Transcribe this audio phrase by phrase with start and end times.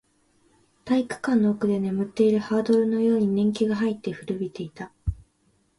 [0.83, 4.91] 体育倉庫の奥で眠っているハードルのように年季が入って、古びていた